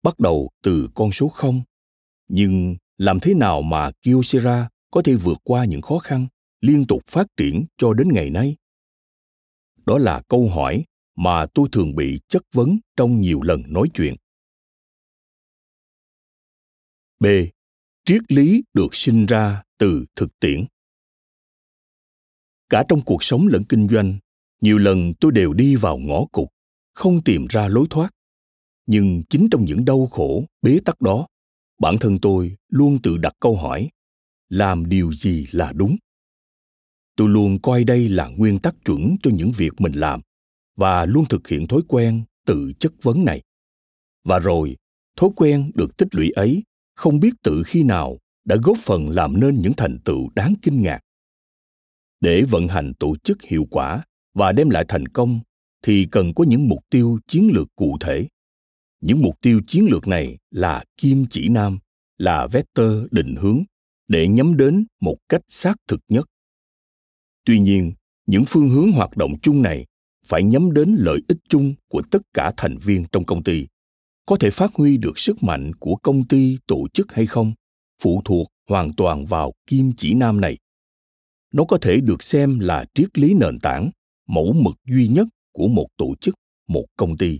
Bắt 0.03 0.19
đầu 0.19 0.49
từ 0.63 0.89
con 0.95 1.11
số 1.11 1.27
không. 1.27 1.61
Nhưng 2.27 2.75
làm 2.97 3.19
thế 3.19 3.33
nào 3.33 3.61
mà 3.61 3.91
Kyocera 4.01 4.69
có 4.91 5.01
thể 5.01 5.15
vượt 5.15 5.37
qua 5.43 5.65
những 5.65 5.81
khó 5.81 5.99
khăn 5.99 6.27
liên 6.61 6.87
tục 6.87 7.01
phát 7.07 7.27
triển 7.37 7.65
cho 7.77 7.93
đến 7.93 8.07
ngày 8.13 8.29
nay? 8.29 8.55
Đó 9.85 9.97
là 9.97 10.21
câu 10.27 10.49
hỏi 10.49 10.83
mà 11.15 11.45
tôi 11.53 11.67
thường 11.71 11.95
bị 11.95 12.19
chất 12.27 12.43
vấn 12.53 12.79
trong 12.95 13.21
nhiều 13.21 13.41
lần 13.41 13.63
nói 13.67 13.89
chuyện 13.93 14.15
b. 17.19 17.25
Triết 18.05 18.21
lý 18.31 18.63
được 18.73 18.95
sinh 18.95 19.25
ra 19.25 19.63
từ 19.77 20.05
thực 20.15 20.39
tiễn. 20.39 20.65
Cả 22.69 22.83
trong 22.89 23.01
cuộc 23.01 23.23
sống 23.23 23.47
lẫn 23.47 23.63
kinh 23.63 23.87
doanh, 23.87 24.19
nhiều 24.61 24.77
lần 24.77 25.13
tôi 25.19 25.31
đều 25.31 25.53
đi 25.53 25.75
vào 25.75 25.97
ngõ 25.97 26.25
cụt, 26.31 26.47
không 26.93 27.23
tìm 27.23 27.45
ra 27.49 27.67
lối 27.67 27.87
thoát. 27.89 28.09
Nhưng 28.85 29.23
chính 29.29 29.47
trong 29.51 29.65
những 29.65 29.85
đau 29.85 30.07
khổ, 30.07 30.45
bế 30.61 30.79
tắc 30.85 31.01
đó, 31.01 31.27
bản 31.79 31.97
thân 31.99 32.19
tôi 32.21 32.55
luôn 32.69 32.99
tự 33.03 33.17
đặt 33.17 33.33
câu 33.39 33.57
hỏi, 33.57 33.89
làm 34.49 34.89
điều 34.89 35.13
gì 35.13 35.45
là 35.51 35.73
đúng? 35.73 35.95
Tôi 37.15 37.29
luôn 37.29 37.59
coi 37.61 37.83
đây 37.83 38.09
là 38.09 38.27
nguyên 38.27 38.59
tắc 38.59 38.75
chuẩn 38.85 39.15
cho 39.23 39.31
những 39.33 39.51
việc 39.57 39.81
mình 39.81 39.93
làm 39.93 40.21
và 40.75 41.05
luôn 41.05 41.25
thực 41.29 41.47
hiện 41.47 41.67
thói 41.67 41.81
quen 41.87 42.23
tự 42.45 42.73
chất 42.79 42.93
vấn 43.01 43.25
này. 43.25 43.41
Và 44.23 44.39
rồi, 44.39 44.77
thói 45.15 45.29
quen 45.35 45.71
được 45.75 45.97
tích 45.97 46.07
lũy 46.15 46.29
ấy 46.29 46.63
không 46.99 47.19
biết 47.19 47.33
tự 47.43 47.63
khi 47.65 47.83
nào 47.83 48.17
đã 48.45 48.55
góp 48.63 48.77
phần 48.77 49.09
làm 49.09 49.39
nên 49.39 49.61
những 49.61 49.73
thành 49.77 49.99
tựu 50.05 50.29
đáng 50.35 50.53
kinh 50.61 50.81
ngạc. 50.81 50.99
Để 52.19 52.41
vận 52.41 52.67
hành 52.67 52.93
tổ 52.99 53.15
chức 53.23 53.41
hiệu 53.41 53.67
quả 53.71 54.03
và 54.33 54.51
đem 54.51 54.69
lại 54.69 54.85
thành 54.87 55.07
công, 55.07 55.39
thì 55.81 56.07
cần 56.11 56.33
có 56.33 56.43
những 56.43 56.69
mục 56.69 56.79
tiêu 56.89 57.19
chiến 57.27 57.49
lược 57.53 57.67
cụ 57.75 57.97
thể. 57.99 58.27
Những 59.01 59.21
mục 59.21 59.41
tiêu 59.41 59.61
chiến 59.67 59.87
lược 59.91 60.07
này 60.07 60.37
là 60.51 60.83
kim 60.97 61.25
chỉ 61.29 61.49
nam, 61.49 61.79
là 62.17 62.47
vector 62.47 62.91
định 63.11 63.35
hướng 63.35 63.63
để 64.07 64.27
nhắm 64.27 64.57
đến 64.57 64.85
một 65.01 65.17
cách 65.29 65.41
xác 65.47 65.75
thực 65.87 65.99
nhất. 66.07 66.25
Tuy 67.45 67.59
nhiên, 67.59 67.93
những 68.25 68.43
phương 68.47 68.69
hướng 68.69 68.91
hoạt 68.91 69.17
động 69.17 69.33
chung 69.41 69.61
này 69.61 69.85
phải 70.25 70.43
nhắm 70.43 70.71
đến 70.73 70.95
lợi 70.99 71.19
ích 71.27 71.39
chung 71.49 71.73
của 71.87 72.01
tất 72.11 72.21
cả 72.33 72.51
thành 72.57 72.77
viên 72.77 73.05
trong 73.11 73.25
công 73.25 73.43
ty 73.43 73.67
có 74.29 74.37
thể 74.39 74.49
phát 74.51 74.75
huy 74.75 74.97
được 74.97 75.19
sức 75.19 75.43
mạnh 75.43 75.73
của 75.75 75.95
công 75.95 76.27
ty 76.27 76.57
tổ 76.67 76.87
chức 76.93 77.11
hay 77.11 77.25
không 77.25 77.53
phụ 78.01 78.21
thuộc 78.25 78.47
hoàn 78.67 78.93
toàn 78.93 79.25
vào 79.25 79.53
kim 79.67 79.91
chỉ 79.97 80.13
nam 80.13 80.41
này. 80.41 80.57
Nó 81.53 81.63
có 81.63 81.77
thể 81.81 81.99
được 82.01 82.23
xem 82.23 82.59
là 82.59 82.85
triết 82.93 83.17
lý 83.17 83.33
nền 83.33 83.59
tảng 83.59 83.91
mẫu 84.27 84.53
mực 84.53 84.75
duy 84.85 85.07
nhất 85.07 85.27
của 85.51 85.67
một 85.67 85.87
tổ 85.97 86.15
chức 86.21 86.35
một 86.67 86.85
công 86.97 87.17
ty. 87.17 87.39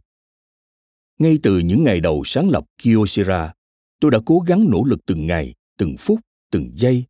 Ngay 1.20 1.40
từ 1.44 1.60
những 1.60 1.84
ngày 1.84 2.00
đầu 2.00 2.22
sáng 2.26 2.50
lập 2.50 2.66
Kyocera, 2.84 3.54
tôi 4.00 4.12
đã 4.12 4.20
cố 4.26 4.40
gắng 4.40 4.70
nỗ 4.70 4.84
lực 4.84 5.00
từng 5.06 5.28
ngày, 5.28 5.54
từng 5.78 5.96
phút, 6.00 6.20
từng 6.52 6.72
giây 6.76 7.04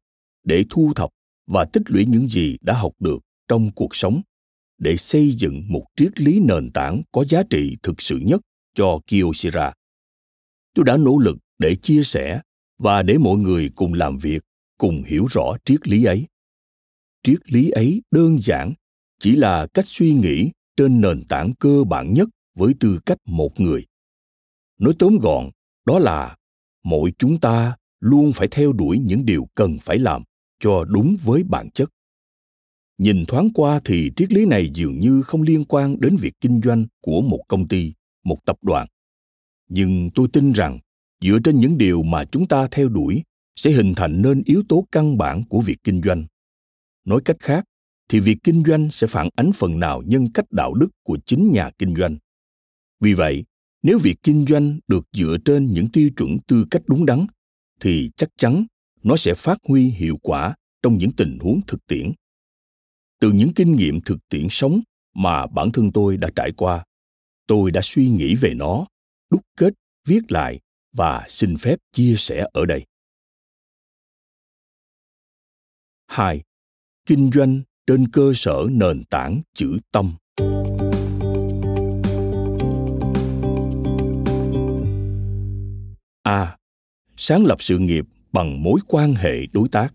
để 0.43 0.65
thu 0.69 0.93
thập 0.95 1.09
và 1.48 1.65
tích 1.65 1.83
lũy 1.88 2.05
những 2.05 2.29
gì 2.29 2.57
đã 2.62 2.74
học 2.74 2.93
được 3.00 3.19
trong 3.48 3.71
cuộc 3.75 3.95
sống 3.95 4.21
để 4.77 4.98
xây 4.98 5.31
dựng 5.31 5.63
một 5.67 5.86
triết 5.95 6.21
lý 6.21 6.39
nền 6.39 6.71
tảng 6.71 7.01
có 7.12 7.25
giá 7.29 7.43
trị 7.50 7.77
thực 7.83 8.01
sự 8.01 8.17
nhất 8.17 8.41
cho 8.74 9.00
Kyocera. 9.08 9.74
Tôi 10.74 10.86
đã 10.86 10.98
nỗ 10.98 11.18
lực 11.18 11.38
để 11.60 11.76
chia 11.76 12.04
sẻ 12.04 12.42
và 12.78 13.02
để 13.02 13.18
mọi 13.18 13.38
người 13.38 13.70
cùng 13.76 13.94
làm 13.94 14.18
việc, 14.18 14.44
cùng 14.78 15.04
hiểu 15.04 15.26
rõ 15.30 15.58
triết 15.66 15.88
lý 15.88 16.04
ấy. 16.04 16.28
Triết 17.24 17.52
lý 17.52 17.70
ấy 17.70 18.02
đơn 18.12 18.38
giản 18.42 18.74
chỉ 19.20 19.36
là 19.36 19.68
cách 19.74 19.86
suy 19.88 20.14
nghĩ 20.14 20.52
trên 20.78 21.02
nền 21.02 21.24
tảng 21.30 21.54
cơ 21.60 21.84
bản 21.84 22.14
nhất 22.14 22.30
với 22.56 22.74
tư 22.80 23.00
cách 23.06 23.18
một 23.26 23.60
người 23.60 23.86
nói 24.80 24.94
tóm 25.00 25.18
gọn 25.22 25.50
đó 25.86 26.00
là 26.00 26.36
mỗi 26.84 27.14
chúng 27.18 27.40
ta 27.40 27.78
luôn 28.00 28.32
phải 28.36 28.48
theo 28.48 28.74
đuổi 28.74 29.00
những 29.00 29.26
điều 29.26 29.48
cần 29.56 29.78
phải 29.82 29.98
làm 29.98 30.24
cho 30.60 30.84
đúng 30.84 31.16
với 31.24 31.44
bản 31.44 31.70
chất 31.72 31.90
nhìn 32.98 33.26
thoáng 33.26 33.50
qua 33.54 33.80
thì 33.86 34.12
triết 34.16 34.34
lý 34.34 34.46
này 34.46 34.72
dường 34.74 35.00
như 35.00 35.22
không 35.22 35.42
liên 35.42 35.66
quan 35.66 36.00
đến 36.00 36.16
việc 36.16 36.34
kinh 36.42 36.62
doanh 36.64 36.86
của 37.02 37.22
một 37.22 37.42
công 37.48 37.68
ty 37.68 37.94
một 38.24 38.46
tập 38.46 38.58
đoàn. 38.62 38.88
Nhưng 39.70 40.10
tôi 40.16 40.28
tin 40.34 40.52
rằng, 40.52 40.80
dựa 41.22 41.40
trên 41.44 41.60
những 41.60 41.78
điều 41.78 42.04
mà 42.04 42.26
chúng 42.26 42.48
ta 42.48 42.68
theo 42.72 42.90
đuổi, 42.90 43.24
sẽ 43.56 43.72
hình 43.72 43.94
thành 43.96 44.22
nên 44.22 44.44
yếu 44.46 44.64
tố 44.70 44.88
căn 44.92 45.18
bản 45.18 45.44
của 45.50 45.62
việc 45.62 45.78
kinh 45.84 46.02
doanh. 46.02 46.26
Nói 47.06 47.22
cách 47.26 47.38
khác, 47.40 47.66
thì 48.10 48.20
việc 48.20 48.38
kinh 48.44 48.64
doanh 48.68 48.92
sẽ 48.92 49.08
phản 49.08 49.30
ánh 49.36 49.52
phần 49.56 49.80
nào 49.80 50.02
nhân 50.06 50.32
cách 50.34 50.46
đạo 50.52 50.74
đức 50.74 50.90
của 51.04 51.18
chính 51.26 51.52
nhà 51.52 51.70
kinh 51.78 51.96
doanh. 51.96 52.18
Vì 53.00 53.14
vậy, 53.14 53.46
nếu 53.84 53.98
việc 53.98 54.16
kinh 54.24 54.46
doanh 54.50 54.80
được 54.88 55.08
dựa 55.12 55.38
trên 55.46 55.74
những 55.74 55.92
tiêu 55.92 56.10
chuẩn 56.18 56.38
tư 56.48 56.66
cách 56.72 56.82
đúng 56.88 57.06
đắn, 57.06 57.26
thì 57.80 58.12
chắc 58.16 58.30
chắn 58.38 58.66
nó 59.04 59.16
sẽ 59.16 59.34
phát 59.34 59.58
huy 59.68 59.90
hiệu 59.90 60.18
quả 60.22 60.56
trong 60.82 60.98
những 60.98 61.12
tình 61.12 61.38
huống 61.40 61.62
thực 61.68 61.88
tiễn. 61.88 62.12
Từ 63.20 63.32
những 63.32 63.54
kinh 63.54 63.76
nghiệm 63.76 64.02
thực 64.02 64.30
tiễn 64.30 64.48
sống 64.50 64.82
mà 65.16 65.48
bản 65.48 65.72
thân 65.72 65.92
tôi 65.92 66.18
đã 66.18 66.30
trải 66.36 66.52
qua 66.58 66.86
tôi 67.50 67.72
đã 67.72 67.82
suy 67.84 68.10
nghĩ 68.10 68.36
về 68.36 68.53
nó, 68.53 68.86
đúc 69.29 69.41
kết, 69.58 69.74
viết 70.06 70.32
lại 70.32 70.60
và 70.94 71.25
xin 71.29 71.58
phép 71.58 71.79
chia 71.94 72.15
sẻ 72.18 72.48
ở 72.53 72.65
đây 72.65 72.86
2. 76.08 76.41
Kinh 77.06 77.29
doanh 77.34 77.62
trên 77.88 78.08
cơ 78.12 78.32
sở 78.36 78.68
nền 78.72 79.03
tảng 79.10 79.41
chữ 79.53 79.77
tâm. 79.91 80.15
A. 86.24 86.58
Sáng 87.18 87.46
lập 87.46 87.62
sự 87.62 87.77
nghiệp 87.77 88.06
bằng 88.32 88.63
mối 88.63 88.79
quan 88.88 89.13
hệ 89.15 89.46
đối 89.46 89.70
tác. 89.70 89.94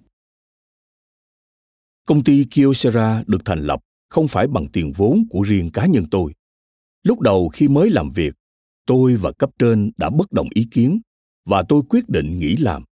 Công 2.06 2.25
ty 2.25 2.44
Kyocera 2.44 3.23
được 3.26 3.44
thành 3.44 3.61
lập 3.61 3.80
không 4.08 4.28
phải 4.28 4.46
bằng 4.46 4.66
tiền 4.73 4.92
vốn 4.96 5.25
của 5.30 5.42
riêng 5.42 5.70
cá 5.70 5.87
nhân 5.87 6.04
tôi. 6.11 6.32
Lúc 7.04 7.20
đầu 7.20 7.49
khi 7.49 7.68
mới 7.68 7.90
làm 7.90 8.11
việc, 8.11 8.34
tôi 8.87 9.16
và 9.16 9.32
cấp 9.32 9.50
trên 9.58 9.90
đã 9.96 10.11
bất 10.11 10.32
đồng 10.32 10.49
ý 10.54 10.68
kiến 10.70 11.00
và 11.44 11.64
tôi 11.68 11.82
quyết 11.88 12.08
định 12.08 12.38
nghỉ 12.38 12.56
làm. 12.56 12.84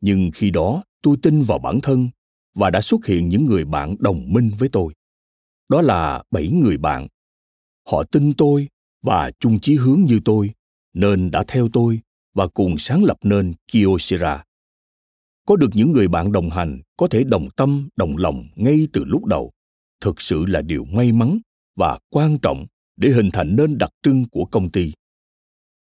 Nhưng 0.00 0.30
khi 0.34 0.50
đó, 0.50 0.82
tôi 1.02 1.16
tin 1.22 1.42
vào 1.42 1.58
bản 1.58 1.80
thân 1.80 2.08
và 2.54 2.70
đã 2.70 2.80
xuất 2.80 3.06
hiện 3.06 3.28
những 3.28 3.46
người 3.46 3.64
bạn 3.64 3.96
đồng 3.98 4.32
minh 4.32 4.50
với 4.58 4.68
tôi. 4.68 4.94
Đó 5.68 5.80
là 5.80 6.22
bảy 6.30 6.48
người 6.48 6.76
bạn. 6.76 7.08
Họ 7.88 8.04
tin 8.04 8.32
tôi 8.32 8.68
và 9.02 9.30
chung 9.40 9.60
chí 9.60 9.74
hướng 9.74 10.00
như 10.00 10.20
tôi, 10.24 10.50
nên 10.92 11.30
đã 11.30 11.44
theo 11.48 11.68
tôi 11.72 12.00
và 12.34 12.48
cùng 12.48 12.78
sáng 12.78 13.04
lập 13.04 13.16
nên 13.22 13.54
Kyocera. 13.72 14.44
Có 15.46 15.56
được 15.56 15.68
những 15.72 15.92
người 15.92 16.08
bạn 16.08 16.32
đồng 16.32 16.50
hành 16.50 16.80
có 16.96 17.08
thể 17.08 17.24
đồng 17.24 17.48
tâm, 17.56 17.88
đồng 17.96 18.16
lòng 18.16 18.48
ngay 18.56 18.88
từ 18.92 19.04
lúc 19.04 19.24
đầu, 19.24 19.52
thực 20.00 20.20
sự 20.20 20.44
là 20.46 20.62
điều 20.62 20.84
may 20.84 21.12
mắn 21.12 21.38
và 21.76 21.98
quan 22.10 22.38
trọng 22.38 22.66
để 23.02 23.10
hình 23.10 23.30
thành 23.32 23.56
nên 23.56 23.78
đặc 23.78 23.90
trưng 24.02 24.24
của 24.30 24.44
công 24.44 24.70
ty. 24.70 24.92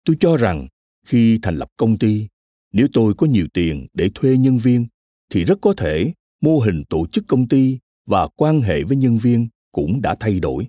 Tôi 0.05 0.17
cho 0.21 0.37
rằng 0.37 0.69
khi 1.07 1.39
thành 1.43 1.57
lập 1.57 1.69
công 1.77 1.99
ty, 1.99 2.27
nếu 2.73 2.87
tôi 2.93 3.15
có 3.15 3.27
nhiều 3.27 3.47
tiền 3.53 3.87
để 3.95 4.11
thuê 4.15 4.37
nhân 4.37 4.59
viên 4.59 4.87
thì 5.31 5.45
rất 5.45 5.59
có 5.61 5.75
thể 5.77 6.13
mô 6.41 6.59
hình 6.59 6.85
tổ 6.89 7.07
chức 7.07 7.25
công 7.29 7.49
ty 7.49 7.79
và 8.07 8.29
quan 8.37 8.61
hệ 8.61 8.83
với 8.83 8.97
nhân 8.97 9.19
viên 9.19 9.49
cũng 9.73 10.03
đã 10.03 10.17
thay 10.21 10.41
đổi. 10.41 10.67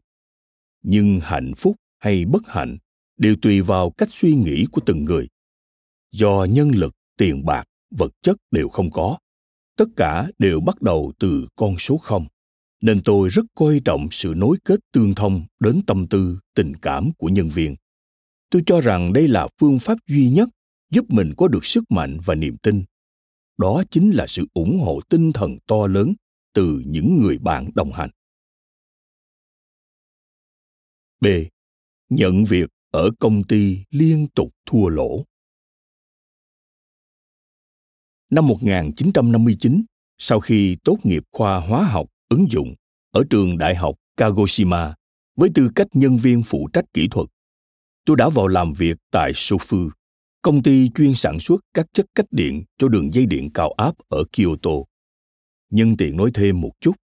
Nhưng 0.83 1.19
hạnh 1.19 1.51
phúc 1.57 1.75
hay 1.99 2.25
bất 2.25 2.47
hạnh 2.47 2.77
đều 3.17 3.35
tùy 3.41 3.61
vào 3.61 3.89
cách 3.89 4.09
suy 4.11 4.35
nghĩ 4.35 4.65
của 4.71 4.81
từng 4.85 5.05
người. 5.05 5.27
Do 6.11 6.45
nhân 6.45 6.71
lực 6.71 6.95
tiền 7.17 7.45
bạc 7.45 7.63
vật 7.91 8.11
chất 8.21 8.37
đều 8.51 8.69
không 8.69 8.91
có 8.91 9.17
tất 9.77 9.85
cả 9.95 10.27
đều 10.39 10.59
bắt 10.59 10.81
đầu 10.81 11.11
từ 11.19 11.47
con 11.55 11.75
số 11.79 11.97
không 11.97 12.27
nên 12.81 13.01
tôi 13.05 13.29
rất 13.29 13.45
coi 13.55 13.81
trọng 13.85 14.07
sự 14.11 14.33
nối 14.37 14.57
kết 14.65 14.79
tương 14.91 15.15
thông 15.15 15.45
đến 15.59 15.81
tâm 15.87 16.07
tư 16.07 16.39
tình 16.55 16.75
cảm 16.81 17.11
của 17.17 17.27
nhân 17.27 17.49
viên. 17.49 17.75
Tôi 18.49 18.61
cho 18.65 18.81
rằng 18.81 19.13
đây 19.13 19.27
là 19.27 19.47
phương 19.59 19.79
pháp 19.79 19.97
duy 20.07 20.29
nhất 20.29 20.49
giúp 20.89 21.05
mình 21.09 21.33
có 21.37 21.47
được 21.47 21.65
sức 21.65 21.83
mạnh 21.89 22.17
và 22.25 22.35
niềm 22.35 22.57
tin. 22.57 22.83
Đó 23.57 23.83
chính 23.91 24.11
là 24.11 24.27
sự 24.27 24.45
ủng 24.53 24.79
hộ 24.79 25.01
tinh 25.09 25.31
thần 25.33 25.57
to 25.67 25.87
lớn 25.87 26.13
từ 26.53 26.83
những 26.85 27.17
người 27.21 27.37
bạn 27.37 27.69
đồng 27.75 27.91
hành. 27.91 28.09
B. 31.21 31.25
Nhận 32.09 32.43
việc 32.43 32.69
ở 32.91 33.09
công 33.19 33.43
ty 33.43 33.83
liên 33.89 34.27
tục 34.35 34.55
thua 34.65 34.87
lỗ. 34.87 35.25
Năm 38.29 38.47
1959, 38.47 39.83
sau 40.17 40.39
khi 40.39 40.77
tốt 40.83 40.97
nghiệp 41.03 41.23
khoa 41.31 41.59
hóa 41.59 41.83
học 41.83 42.09
ứng 42.29 42.51
dụng 42.51 42.75
ở 43.11 43.23
trường 43.29 43.57
đại 43.57 43.75
học 43.75 43.95
Kagoshima 44.17 44.95
với 45.35 45.49
tư 45.55 45.69
cách 45.75 45.87
nhân 45.93 46.17
viên 46.17 46.43
phụ 46.43 46.69
trách 46.73 46.85
kỹ 46.93 47.07
thuật, 47.11 47.29
tôi 48.05 48.17
đã 48.17 48.29
vào 48.29 48.47
làm 48.47 48.73
việc 48.73 48.97
tại 49.11 49.31
Sofu, 49.31 49.89
công 50.41 50.63
ty 50.63 50.89
chuyên 50.95 51.13
sản 51.13 51.39
xuất 51.39 51.61
các 51.73 51.85
chất 51.93 52.05
cách 52.15 52.25
điện 52.31 52.63
cho 52.77 52.87
đường 52.87 53.13
dây 53.13 53.25
điện 53.25 53.49
cao 53.53 53.71
áp 53.71 53.95
ở 54.09 54.23
Kyoto. 54.31 54.71
Nhân 55.69 55.97
tiện 55.97 56.17
nói 56.17 56.31
thêm 56.33 56.61
một 56.61 56.71
chút, 56.79 56.95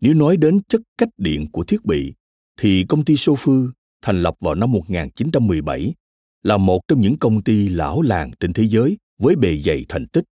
nếu 0.00 0.14
nói 0.14 0.36
đến 0.36 0.60
chất 0.68 0.80
cách 0.98 1.08
điện 1.16 1.50
của 1.52 1.64
thiết 1.64 1.84
bị, 1.84 2.14
thì 2.56 2.84
công 2.88 3.04
ty 3.04 3.14
Sofu 3.14 3.70
thành 4.02 4.22
lập 4.22 4.34
vào 4.40 4.54
năm 4.54 4.72
1917 4.72 5.94
là 6.42 6.56
một 6.56 6.80
trong 6.88 7.00
những 7.00 7.18
công 7.18 7.42
ty 7.42 7.68
lão 7.68 8.02
làng 8.02 8.30
trên 8.40 8.52
thế 8.52 8.64
giới 8.68 8.98
với 9.18 9.36
bề 9.36 9.60
dày 9.64 9.84
thành 9.88 10.06
tích. 10.06 10.24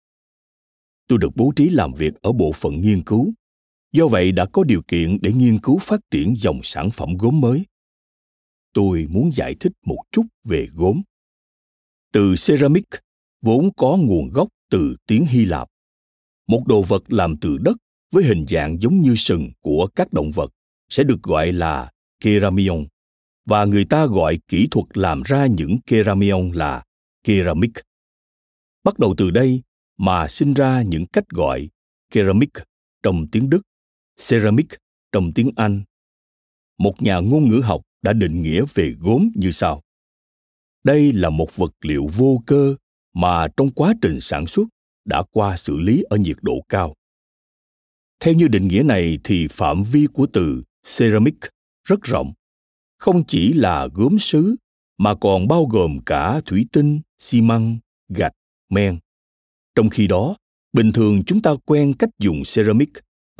Tôi 1.08 1.18
được 1.18 1.36
bố 1.36 1.52
trí 1.56 1.68
làm 1.68 1.92
việc 1.92 2.14
ở 2.22 2.32
bộ 2.32 2.52
phận 2.52 2.80
nghiên 2.80 3.02
cứu, 3.02 3.32
do 3.92 4.08
vậy 4.08 4.32
đã 4.32 4.46
có 4.52 4.64
điều 4.64 4.82
kiện 4.82 5.18
để 5.22 5.32
nghiên 5.32 5.60
cứu 5.60 5.78
phát 5.78 6.00
triển 6.10 6.34
dòng 6.36 6.60
sản 6.62 6.90
phẩm 6.90 7.16
gốm 7.16 7.40
mới. 7.40 7.64
Tôi 8.72 9.06
muốn 9.10 9.30
giải 9.34 9.54
thích 9.60 9.72
một 9.86 10.02
chút 10.12 10.26
về 10.44 10.68
gốm. 10.72 11.02
Từ 12.12 12.34
ceramic 12.46 12.84
vốn 13.42 13.70
có 13.76 13.96
nguồn 13.96 14.28
gốc 14.28 14.48
từ 14.70 14.96
tiếng 15.06 15.26
Hy 15.26 15.44
Lạp. 15.44 15.68
Một 16.46 16.66
đồ 16.66 16.82
vật 16.82 17.12
làm 17.12 17.36
từ 17.36 17.58
đất 17.58 17.76
với 18.12 18.24
hình 18.24 18.46
dạng 18.48 18.80
giống 18.80 19.00
như 19.00 19.14
sừng 19.16 19.50
của 19.60 19.88
các 19.94 20.12
động 20.12 20.30
vật 20.30 20.52
sẽ 20.88 21.04
được 21.04 21.22
gọi 21.22 21.52
là 21.52 21.90
keramion 22.20 22.86
và 23.44 23.64
người 23.64 23.84
ta 23.84 24.06
gọi 24.06 24.38
kỹ 24.48 24.68
thuật 24.70 24.86
làm 24.94 25.22
ra 25.22 25.46
những 25.46 25.78
keramion 25.86 26.50
là 26.52 26.84
keramic 27.24 27.72
Bắt 28.84 28.98
đầu 28.98 29.14
từ 29.16 29.30
đây 29.30 29.62
mà 29.96 30.28
sinh 30.28 30.54
ra 30.54 30.82
những 30.82 31.06
cách 31.06 31.28
gọi 31.28 31.68
keramic 32.10 32.50
trong 33.02 33.26
tiếng 33.32 33.50
Đức, 33.50 33.62
ceramic, 34.16 34.66
trong 35.12 35.32
tiếng 35.32 35.50
Anh. 35.56 35.82
Một 36.78 37.02
nhà 37.02 37.18
ngôn 37.18 37.48
ngữ 37.48 37.60
học 37.64 37.82
đã 38.02 38.12
định 38.12 38.42
nghĩa 38.42 38.64
về 38.74 38.94
gốm 39.00 39.28
như 39.34 39.50
sau. 39.50 39.82
Đây 40.84 41.12
là 41.12 41.30
một 41.30 41.56
vật 41.56 41.72
liệu 41.82 42.06
vô 42.16 42.42
cơ 42.46 42.74
mà 43.14 43.48
trong 43.56 43.70
quá 43.70 43.94
trình 44.02 44.18
sản 44.20 44.46
xuất 44.46 44.64
đã 45.04 45.22
qua 45.30 45.56
xử 45.56 45.76
lý 45.76 46.02
ở 46.02 46.16
nhiệt 46.16 46.36
độ 46.42 46.60
cao. 46.68 46.94
Theo 48.20 48.34
như 48.34 48.48
định 48.48 48.68
nghĩa 48.68 48.82
này 48.82 49.18
thì 49.24 49.48
phạm 49.48 49.82
vi 49.82 50.06
của 50.12 50.26
từ 50.32 50.62
ceramic 50.98 51.34
rất 51.84 52.02
rộng 52.02 52.32
không 52.98 53.24
chỉ 53.24 53.52
là 53.52 53.88
gốm 53.94 54.18
sứ, 54.18 54.56
mà 54.98 55.14
còn 55.14 55.48
bao 55.48 55.64
gồm 55.64 55.98
cả 56.06 56.40
thủy 56.46 56.66
tinh, 56.72 57.00
xi 57.18 57.40
măng, 57.40 57.78
gạch, 58.08 58.32
men 58.68 58.98
trong 59.74 59.88
khi 59.88 60.06
đó, 60.06 60.36
bình 60.72 60.92
thường 60.92 61.22
chúng 61.26 61.42
ta 61.42 61.50
quen 61.64 61.94
cách 61.98 62.10
dùng 62.18 62.42
ceramic 62.54 62.90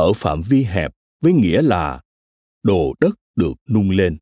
ở 0.02 0.12
phạm 0.12 0.42
vi 0.42 0.64
hẹp 0.64 0.92
với 1.20 1.32
nghĩa 1.32 1.62
là 1.62 2.00
đồ 2.62 2.94
đất 3.00 3.14
được 3.36 3.52
nung 3.70 3.90
lên. 3.90 4.18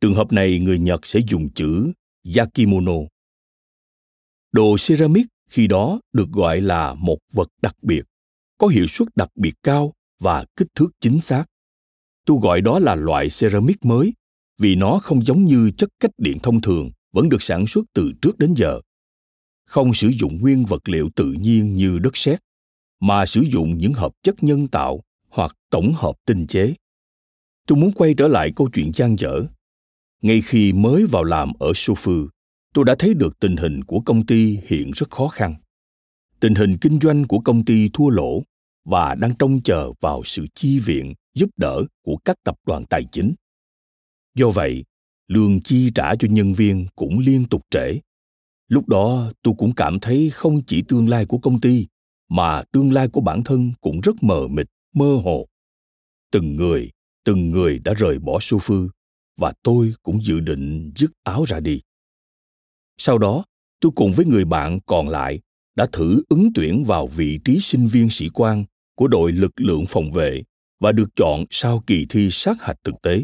Trường 0.00 0.14
hợp 0.14 0.32
này 0.32 0.58
người 0.58 0.78
nhật 0.78 1.06
sẽ 1.06 1.20
dùng 1.28 1.50
chữ 1.54 1.92
yakimono. 2.36 2.92
Đồ 4.52 4.76
ceramic 4.86 5.26
khi 5.50 5.66
đó 5.66 6.00
được 6.12 6.28
gọi 6.32 6.60
là 6.60 6.94
một 6.94 7.18
vật 7.32 7.48
đặc 7.62 7.76
biệt, 7.82 8.02
có 8.58 8.66
hiệu 8.66 8.86
suất 8.86 9.08
đặc 9.16 9.28
biệt 9.34 9.54
cao 9.62 9.92
và 10.20 10.44
kích 10.56 10.68
thước 10.74 10.88
chính 11.00 11.20
xác. 11.20 11.44
Tôi 12.24 12.38
gọi 12.42 12.60
đó 12.60 12.78
là 12.78 12.94
loại 12.94 13.28
ceramic 13.40 13.84
mới, 13.84 14.12
vì 14.58 14.74
nó 14.74 15.00
không 15.02 15.24
giống 15.24 15.44
như 15.44 15.70
chất 15.70 15.88
cách 16.00 16.10
điện 16.18 16.38
thông 16.42 16.60
thường, 16.60 16.90
vẫn 17.12 17.28
được 17.28 17.42
sản 17.42 17.66
xuất 17.66 17.84
từ 17.92 18.12
trước 18.22 18.38
đến 18.38 18.54
giờ. 18.56 18.80
Không 19.66 19.94
sử 19.94 20.08
dụng 20.08 20.38
nguyên 20.40 20.64
vật 20.64 20.88
liệu 20.88 21.10
tự 21.16 21.32
nhiên 21.32 21.76
như 21.76 21.98
đất 21.98 22.16
sét 22.16 22.40
mà 23.06 23.26
sử 23.26 23.40
dụng 23.52 23.78
những 23.78 23.92
hợp 23.92 24.12
chất 24.22 24.42
nhân 24.42 24.68
tạo 24.68 25.02
hoặc 25.28 25.56
tổng 25.70 25.92
hợp 25.96 26.14
tinh 26.26 26.46
chế 26.46 26.74
tôi 27.66 27.78
muốn 27.78 27.90
quay 27.92 28.14
trở 28.18 28.28
lại 28.28 28.52
câu 28.56 28.68
chuyện 28.72 28.92
trang 28.92 29.16
dở 29.18 29.46
ngay 30.22 30.40
khi 30.40 30.72
mới 30.72 31.06
vào 31.06 31.24
làm 31.24 31.52
ở 31.58 31.70
Sofu, 31.70 32.28
tôi 32.74 32.84
đã 32.84 32.94
thấy 32.98 33.14
được 33.14 33.38
tình 33.40 33.56
hình 33.56 33.84
của 33.84 34.00
công 34.00 34.26
ty 34.26 34.58
hiện 34.66 34.90
rất 34.90 35.10
khó 35.10 35.28
khăn. 35.28 35.54
Tình 36.40 36.54
hình 36.54 36.76
kinh 36.80 36.98
doanh 37.00 37.24
của 37.24 37.38
công 37.38 37.64
ty 37.64 37.90
thua 37.92 38.08
lỗ 38.08 38.42
và 38.84 39.14
đang 39.14 39.34
trông 39.38 39.62
chờ 39.62 39.92
vào 40.00 40.22
sự 40.24 40.46
chi 40.54 40.78
viện, 40.78 41.14
giúp 41.34 41.50
đỡ 41.56 41.82
của 42.02 42.16
các 42.16 42.36
tập 42.44 42.56
đoàn 42.66 42.84
tài 42.90 43.04
chính. 43.12 43.34
Do 44.34 44.50
vậy, 44.50 44.84
lương 45.28 45.60
chi 45.60 45.90
trả 45.94 46.14
cho 46.14 46.28
nhân 46.30 46.52
viên 46.52 46.86
cũng 46.96 47.18
liên 47.18 47.44
tục 47.44 47.62
trễ. 47.70 48.00
Lúc 48.68 48.88
đó 48.88 49.32
tôi 49.42 49.54
cũng 49.58 49.74
cảm 49.74 50.00
thấy 50.00 50.30
không 50.30 50.62
chỉ 50.66 50.82
tương 50.88 51.08
lai 51.08 51.26
của 51.26 51.38
công 51.38 51.60
ty, 51.60 51.86
mà 52.28 52.62
tương 52.72 52.92
lai 52.92 53.08
của 53.08 53.20
bản 53.20 53.44
thân 53.44 53.72
cũng 53.80 54.00
rất 54.00 54.22
mờ 54.22 54.48
mịt, 54.48 54.66
mơ 54.94 55.20
hồ. 55.24 55.46
Từng 56.30 56.56
người, 56.56 56.90
từng 57.24 57.50
người 57.50 57.78
đã 57.78 57.94
rời 57.94 58.18
bỏ 58.18 58.38
su 58.40 58.58
phư, 58.58 58.88
và 59.36 59.52
tôi 59.62 59.94
cũng 60.02 60.24
dự 60.24 60.40
định 60.40 60.92
dứt 60.96 61.10
áo 61.22 61.44
ra 61.44 61.60
đi. 61.60 61.80
Sau 62.98 63.18
đó, 63.18 63.44
tôi 63.80 63.92
cùng 63.94 64.12
với 64.12 64.26
người 64.26 64.44
bạn 64.44 64.80
còn 64.86 65.08
lại 65.08 65.40
đã 65.74 65.86
thử 65.92 66.22
ứng 66.28 66.50
tuyển 66.54 66.84
vào 66.84 67.06
vị 67.06 67.38
trí 67.44 67.60
sinh 67.60 67.86
viên 67.86 68.10
sĩ 68.10 68.28
quan 68.34 68.64
của 68.94 69.08
đội 69.08 69.32
lực 69.32 69.52
lượng 69.60 69.84
phòng 69.88 70.12
vệ 70.12 70.42
và 70.80 70.92
được 70.92 71.08
chọn 71.16 71.44
sau 71.50 71.82
kỳ 71.86 72.06
thi 72.08 72.28
sát 72.30 72.62
hạch 72.62 72.76
thực 72.84 72.94
tế. 73.02 73.22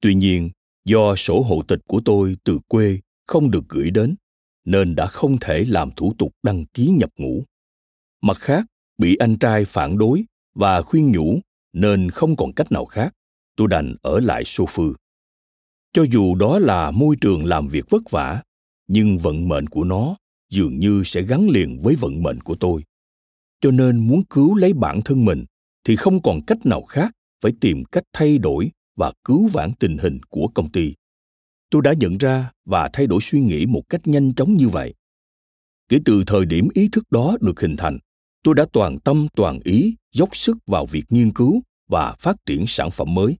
Tuy 0.00 0.14
nhiên, 0.14 0.50
do 0.84 1.16
sổ 1.16 1.42
hộ 1.42 1.62
tịch 1.62 1.80
của 1.86 2.00
tôi 2.04 2.36
từ 2.44 2.58
quê 2.68 2.98
không 3.26 3.50
được 3.50 3.68
gửi 3.68 3.90
đến, 3.90 4.14
nên 4.64 4.94
đã 4.94 5.06
không 5.06 5.38
thể 5.40 5.64
làm 5.68 5.90
thủ 5.96 6.14
tục 6.18 6.34
đăng 6.42 6.66
ký 6.66 6.86
nhập 6.86 7.10
ngũ. 7.16 7.44
Mặt 8.20 8.36
khác, 8.38 8.66
bị 8.98 9.16
anh 9.16 9.38
trai 9.38 9.64
phản 9.64 9.98
đối 9.98 10.24
và 10.54 10.82
khuyên 10.82 11.12
nhủ 11.12 11.40
nên 11.72 12.10
không 12.10 12.36
còn 12.36 12.52
cách 12.52 12.72
nào 12.72 12.84
khác, 12.84 13.14
tôi 13.56 13.68
đành 13.68 13.96
ở 14.02 14.20
lại 14.20 14.44
Sô 14.44 14.66
Phư. 14.66 14.94
Cho 15.92 16.04
dù 16.12 16.34
đó 16.34 16.58
là 16.58 16.90
môi 16.90 17.16
trường 17.20 17.44
làm 17.44 17.68
việc 17.68 17.84
vất 17.90 18.10
vả, 18.10 18.42
nhưng 18.88 19.18
vận 19.18 19.48
mệnh 19.48 19.66
của 19.66 19.84
nó 19.84 20.16
dường 20.50 20.78
như 20.78 21.02
sẽ 21.04 21.22
gắn 21.22 21.48
liền 21.48 21.78
với 21.82 21.94
vận 21.94 22.22
mệnh 22.22 22.40
của 22.40 22.54
tôi. 22.54 22.84
Cho 23.60 23.70
nên 23.70 24.08
muốn 24.08 24.24
cứu 24.24 24.54
lấy 24.54 24.72
bản 24.72 25.00
thân 25.04 25.24
mình 25.24 25.44
thì 25.84 25.96
không 25.96 26.22
còn 26.22 26.40
cách 26.46 26.66
nào 26.66 26.82
khác 26.82 27.12
phải 27.42 27.52
tìm 27.60 27.84
cách 27.84 28.04
thay 28.12 28.38
đổi 28.38 28.70
và 28.96 29.12
cứu 29.24 29.48
vãn 29.48 29.72
tình 29.78 29.98
hình 29.98 30.20
của 30.22 30.48
công 30.54 30.72
ty 30.72 30.94
tôi 31.70 31.82
đã 31.82 31.92
nhận 32.00 32.18
ra 32.18 32.50
và 32.64 32.90
thay 32.92 33.06
đổi 33.06 33.20
suy 33.22 33.40
nghĩ 33.40 33.66
một 33.66 33.82
cách 33.88 34.00
nhanh 34.04 34.34
chóng 34.34 34.56
như 34.56 34.68
vậy 34.68 34.94
kể 35.88 35.98
từ 36.04 36.24
thời 36.26 36.44
điểm 36.44 36.68
ý 36.74 36.88
thức 36.92 37.10
đó 37.10 37.36
được 37.40 37.60
hình 37.60 37.76
thành 37.76 37.98
tôi 38.42 38.54
đã 38.54 38.66
toàn 38.72 38.98
tâm, 39.00 39.26
toàn 39.36 39.60
ý 39.64 39.96
dốc 40.12 40.36
sức 40.36 40.56
vào 40.66 40.86
việc 40.86 41.04
nghiên 41.08 41.32
cứu 41.32 41.62
và 41.88 42.14
phát 42.18 42.36
triển 42.46 42.64
sản 42.66 42.90
phẩm 42.90 43.14
mới. 43.14 43.36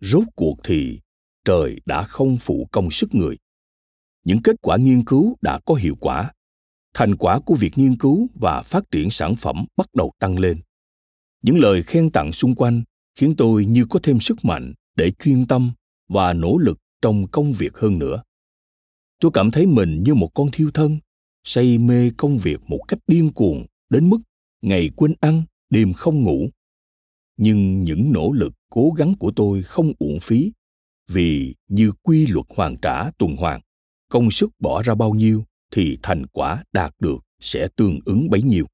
Rốt 0.00 0.24
cuộc 0.36 0.56
thì, 0.64 1.00
trời 1.44 1.80
đã 1.86 2.02
không 2.02 2.36
phụ 2.40 2.68
công 2.72 2.90
sức 2.90 3.14
người. 3.14 3.36
Những 4.24 4.42
kết 4.42 4.56
quả 4.62 4.76
nghiên 4.76 5.04
cứu 5.04 5.36
đã 5.40 5.60
có 5.66 5.74
hiệu 5.74 5.96
quả. 6.00 6.32
Thành 6.94 7.16
quả 7.16 7.40
của 7.40 7.54
việc 7.54 7.72
nghiên 7.76 7.96
cứu 7.96 8.28
và 8.34 8.62
phát 8.62 8.90
triển 8.90 9.10
sản 9.10 9.34
phẩm 9.36 9.64
bắt 9.76 9.94
đầu 9.94 10.12
tăng 10.18 10.38
lên. 10.38 10.60
Những 11.42 11.58
lời 11.58 11.82
khen 11.82 12.10
tặng 12.10 12.32
xung 12.32 12.54
quanh 12.54 12.82
khiến 13.14 13.34
tôi 13.36 13.64
như 13.64 13.86
có 13.90 14.00
thêm 14.02 14.20
sức 14.20 14.44
mạnh 14.44 14.72
để 14.96 15.10
chuyên 15.10 15.46
tâm 15.46 15.72
và 16.08 16.32
nỗ 16.32 16.58
lực 16.58 16.78
trong 17.02 17.26
công 17.26 17.52
việc 17.52 17.76
hơn 17.76 17.98
nữa. 17.98 18.22
Tôi 19.20 19.30
cảm 19.34 19.50
thấy 19.50 19.66
mình 19.66 20.02
như 20.02 20.14
một 20.14 20.30
con 20.34 20.50
thiêu 20.50 20.70
thân, 20.74 20.98
say 21.44 21.78
mê 21.78 22.10
công 22.16 22.38
việc 22.38 22.60
một 22.66 22.80
cách 22.88 22.98
điên 23.06 23.32
cuồng 23.32 23.66
đến 23.90 24.10
mức 24.10 24.18
ngày 24.62 24.90
quên 24.96 25.14
ăn 25.20 25.42
đêm 25.70 25.92
không 25.92 26.22
ngủ 26.22 26.50
nhưng 27.36 27.84
những 27.84 28.12
nỗ 28.12 28.32
lực 28.32 28.52
cố 28.70 28.90
gắng 28.96 29.14
của 29.18 29.32
tôi 29.36 29.62
không 29.62 29.92
uổng 29.98 30.20
phí 30.22 30.52
vì 31.08 31.54
như 31.68 31.92
quy 32.02 32.26
luật 32.26 32.46
hoàn 32.48 32.76
trả 32.76 33.10
tuần 33.10 33.36
hoàn 33.36 33.60
công 34.08 34.30
sức 34.30 34.50
bỏ 34.58 34.82
ra 34.82 34.94
bao 34.94 35.14
nhiêu 35.14 35.44
thì 35.70 35.98
thành 36.02 36.26
quả 36.26 36.64
đạt 36.72 36.94
được 36.98 37.18
sẽ 37.40 37.68
tương 37.76 37.98
ứng 38.04 38.30
bấy 38.30 38.42
nhiêu 38.42 38.66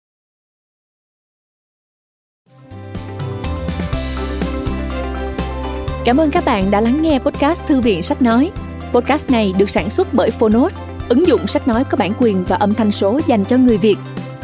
Cảm 6.04 6.16
ơn 6.16 6.30
các 6.30 6.44
bạn 6.46 6.70
đã 6.70 6.80
lắng 6.80 7.02
nghe 7.02 7.18
podcast 7.18 7.66
Thư 7.66 7.80
viện 7.80 8.02
Sách 8.02 8.22
Nói. 8.22 8.50
Podcast 8.92 9.30
này 9.30 9.54
được 9.58 9.70
sản 9.70 9.90
xuất 9.90 10.14
bởi 10.14 10.30
Phonos, 10.30 10.80
ứng 11.08 11.26
dụng 11.26 11.46
sách 11.46 11.68
nói 11.68 11.84
có 11.84 11.96
bản 11.96 12.12
quyền 12.18 12.44
và 12.44 12.56
âm 12.56 12.74
thanh 12.74 12.92
số 12.92 13.20
dành 13.26 13.44
cho 13.44 13.56
người 13.56 13.78
Việt. 13.78 13.96